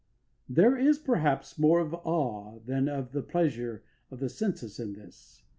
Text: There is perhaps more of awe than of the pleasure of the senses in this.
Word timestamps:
There 0.49 0.75
is 0.75 0.97
perhaps 0.97 1.59
more 1.59 1.79
of 1.79 1.93
awe 1.93 2.57
than 2.65 2.89
of 2.89 3.11
the 3.11 3.21
pleasure 3.21 3.83
of 4.09 4.19
the 4.19 4.29
senses 4.29 4.79
in 4.79 4.93
this. 4.93 5.43